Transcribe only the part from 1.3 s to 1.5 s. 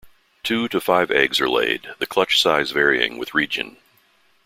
are